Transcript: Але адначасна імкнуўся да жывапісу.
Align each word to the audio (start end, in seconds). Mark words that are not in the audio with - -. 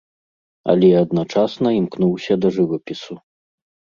Але 0.71 0.87
адначасна 1.01 1.67
імкнуўся 1.81 2.33
да 2.45 2.53
жывапісу. 2.57 3.13